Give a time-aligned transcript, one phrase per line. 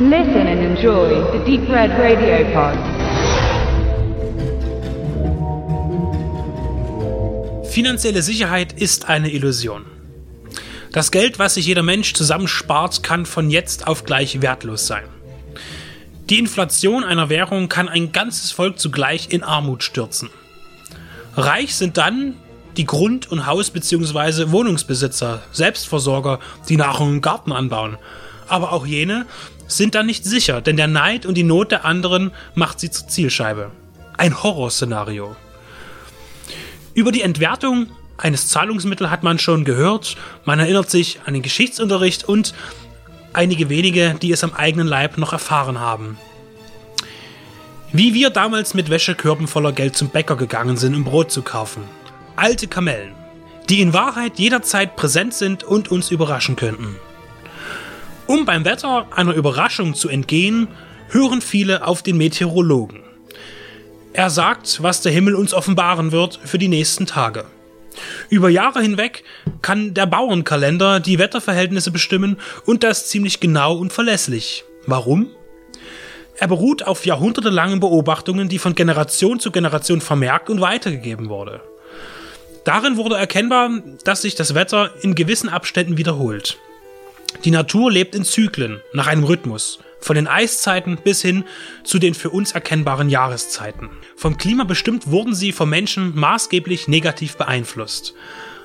[0.00, 2.76] Listen and enjoy the Deep Red Radio Pod.
[7.66, 9.84] Finanzielle Sicherheit ist eine Illusion.
[10.92, 15.04] Das Geld, was sich jeder Mensch zusammenspart, kann von jetzt auf gleich wertlos sein.
[16.30, 20.30] Die Inflation einer Währung kann ein ganzes Volk zugleich in Armut stürzen.
[21.36, 22.34] Reich sind dann
[22.76, 24.52] die Grund- und Haus- bzw.
[24.52, 27.96] Wohnungsbesitzer, Selbstversorger, die Nahrung im Garten anbauen.
[28.48, 29.26] Aber auch jene
[29.66, 33.08] sind dann nicht sicher, denn der Neid und die Not der anderen macht sie zur
[33.08, 33.70] Zielscheibe.
[34.16, 35.36] Ein Horrorszenario.
[36.94, 42.24] Über die Entwertung eines Zahlungsmittels hat man schon gehört, man erinnert sich an den Geschichtsunterricht
[42.24, 42.54] und
[43.32, 46.18] einige wenige, die es am eigenen Leib noch erfahren haben.
[47.92, 51.84] Wie wir damals mit Wäschekörben voller Geld zum Bäcker gegangen sind, um Brot zu kaufen.
[52.36, 53.14] Alte Kamellen,
[53.70, 56.96] die in Wahrheit jederzeit präsent sind und uns überraschen könnten.
[58.28, 60.68] Um beim Wetter einer Überraschung zu entgehen,
[61.08, 63.00] hören viele auf den Meteorologen.
[64.12, 67.46] Er sagt, was der Himmel uns offenbaren wird für die nächsten Tage.
[68.28, 69.24] Über Jahre hinweg
[69.62, 74.62] kann der Bauernkalender die Wetterverhältnisse bestimmen und das ziemlich genau und verlässlich.
[74.84, 75.30] Warum?
[76.36, 81.62] Er beruht auf jahrhundertelangen Beobachtungen, die von Generation zu Generation vermerkt und weitergegeben wurde.
[82.64, 83.70] Darin wurde erkennbar,
[84.04, 86.58] dass sich das Wetter in gewissen Abständen wiederholt.
[87.44, 91.44] Die Natur lebt in Zyklen, nach einem Rhythmus, von den Eiszeiten bis hin
[91.84, 93.90] zu den für uns erkennbaren Jahreszeiten.
[94.16, 98.14] Vom Klima bestimmt wurden sie vom Menschen maßgeblich negativ beeinflusst.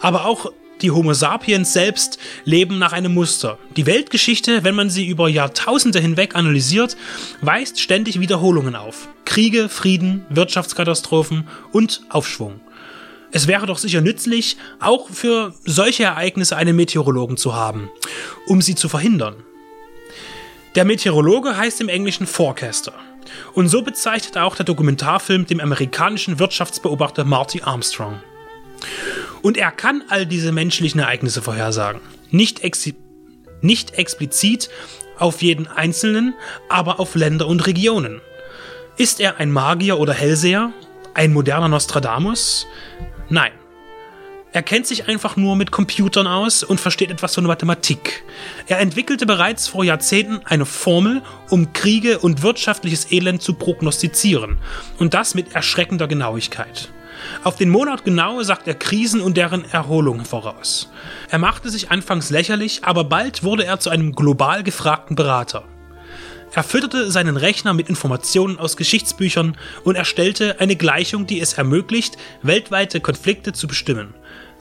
[0.00, 3.58] Aber auch die Homo sapiens selbst leben nach einem Muster.
[3.76, 6.96] Die Weltgeschichte, wenn man sie über Jahrtausende hinweg analysiert,
[7.40, 9.08] weist ständig Wiederholungen auf.
[9.24, 12.60] Kriege, Frieden, Wirtschaftskatastrophen und Aufschwung.
[13.32, 17.90] Es wäre doch sicher nützlich, auch für solche Ereignisse einen Meteorologen zu haben,
[18.46, 19.36] um sie zu verhindern.
[20.74, 22.92] Der Meteorologe heißt im Englischen Forecaster.
[23.54, 28.20] Und so bezeichnet auch der Dokumentarfilm dem amerikanischen Wirtschaftsbeobachter Marty Armstrong.
[29.42, 32.00] Und er kann all diese menschlichen Ereignisse vorhersagen.
[32.30, 32.88] Nicht, ex
[33.62, 34.68] nicht explizit
[35.18, 36.34] auf jeden Einzelnen,
[36.68, 38.20] aber auf Länder und Regionen.
[38.96, 40.72] Ist er ein Magier oder Hellseher?
[41.14, 42.66] Ein moderner Nostradamus?
[43.28, 43.52] Nein.
[44.56, 48.24] Er kennt sich einfach nur mit Computern aus und versteht etwas von Mathematik.
[48.66, 54.56] Er entwickelte bereits vor Jahrzehnten eine Formel, um Kriege und wirtschaftliches Elend zu prognostizieren.
[54.98, 56.88] Und das mit erschreckender Genauigkeit.
[57.44, 60.90] Auf den Monat genau sagt er Krisen und deren Erholung voraus.
[61.28, 65.64] Er machte sich anfangs lächerlich, aber bald wurde er zu einem global gefragten Berater.
[66.54, 72.16] Er fütterte seinen Rechner mit Informationen aus Geschichtsbüchern und erstellte eine Gleichung, die es ermöglicht,
[72.40, 74.14] weltweite Konflikte zu bestimmen.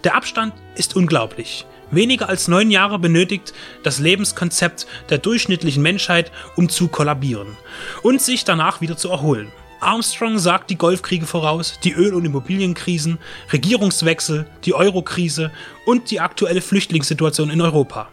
[0.06, 1.66] Der Abstand ist unglaublich.
[1.90, 7.58] Weniger als neun Jahre benötigt das Lebenskonzept der durchschnittlichen Menschheit, um zu kollabieren
[8.04, 9.52] und sich danach wieder zu erholen.
[9.80, 13.18] Armstrong sagt die Golfkriege voraus, die Öl- und Immobilienkrisen,
[13.52, 15.52] Regierungswechsel, die Eurokrise
[15.88, 18.10] und die aktuelle Flüchtlingssituation in Europa.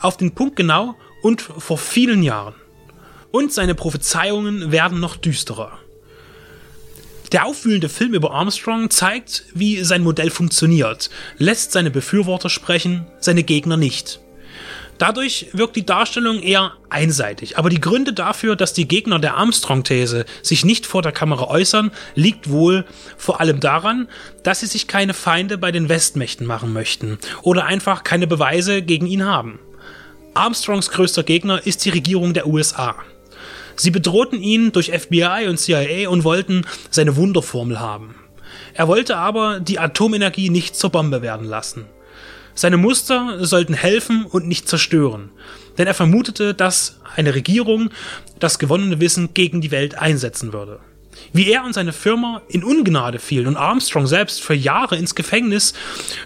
[0.00, 2.54] Auf den Punkt genau und vor vielen Jahren.
[3.30, 5.78] Und seine Prophezeiungen werden noch düsterer.
[7.32, 13.42] Der aufwühlende Film über Armstrong zeigt, wie sein Modell funktioniert, lässt seine Befürworter sprechen, seine
[13.42, 14.20] Gegner nicht.
[14.96, 20.24] Dadurch wirkt die Darstellung eher einseitig, aber die Gründe dafür, dass die Gegner der Armstrong-These
[20.42, 22.84] sich nicht vor der Kamera äußern, liegt wohl
[23.16, 24.08] vor allem daran,
[24.42, 29.06] dass sie sich keine Feinde bei den Westmächten machen möchten oder einfach keine Beweise gegen
[29.06, 29.60] ihn haben.
[30.34, 32.96] Armstrongs größter Gegner ist die Regierung der USA.
[33.78, 38.16] Sie bedrohten ihn durch FBI und CIA und wollten seine Wunderformel haben.
[38.74, 41.86] Er wollte aber die Atomenergie nicht zur Bombe werden lassen.
[42.54, 45.30] Seine Muster sollten helfen und nicht zerstören,
[45.78, 47.90] denn er vermutete, dass eine Regierung
[48.40, 50.80] das gewonnene Wissen gegen die Welt einsetzen würde.
[51.32, 55.72] Wie er und seine Firma in Ungnade fielen und Armstrong selbst für Jahre ins Gefängnis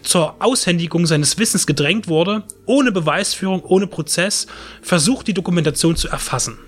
[0.03, 4.47] zur Aushändigung seines Wissens gedrängt wurde, ohne Beweisführung, ohne Prozess,
[4.81, 6.59] versucht die Dokumentation zu erfassen.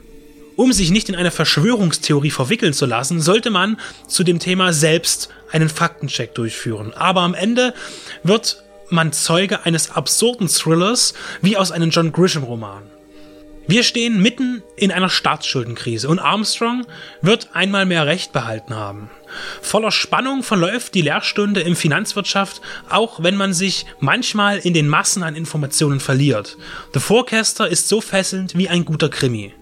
[0.57, 5.31] Um sich nicht in eine Verschwörungstheorie verwickeln zu lassen, sollte man zu dem Thema selbst
[5.51, 6.93] einen Faktencheck durchführen.
[6.95, 7.75] Aber am Ende
[8.23, 12.83] wird man Zeuge eines absurden Thrillers wie aus einem John Grisham-Roman.
[13.67, 16.87] Wir stehen mitten in einer Staatsschuldenkrise und Armstrong
[17.23, 19.09] wird einmal mehr Recht behalten haben.
[19.63, 22.61] Voller Spannung verläuft die Lehrstunde im Finanzwirtschaft,
[22.91, 26.59] auch wenn man sich manchmal in den Massen an Informationen verliert.
[26.93, 29.55] The Forecaster ist so fesselnd wie ein guter Krimi.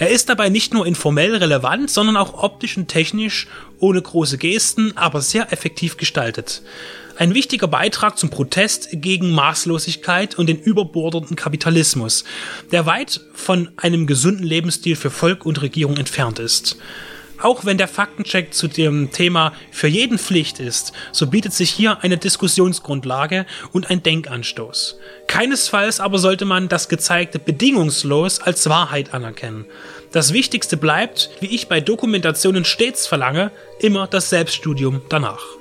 [0.00, 3.46] Er ist dabei nicht nur informell relevant, sondern auch optisch und technisch
[3.80, 6.62] ohne große Gesten, aber sehr effektiv gestaltet.
[7.18, 12.24] Ein wichtiger Beitrag zum Protest gegen Maßlosigkeit und den überbordenden Kapitalismus,
[12.72, 16.78] der weit von einem gesunden Lebensstil für Volk und Regierung entfernt ist.
[17.42, 22.02] Auch wenn der Faktencheck zu dem Thema für jeden Pflicht ist, so bietet sich hier
[22.02, 24.98] eine Diskussionsgrundlage und ein Denkanstoß.
[25.26, 29.64] Keinesfalls aber sollte man das Gezeigte bedingungslos als Wahrheit anerkennen.
[30.12, 35.59] Das Wichtigste bleibt, wie ich bei Dokumentationen stets verlange, immer das Selbststudium danach.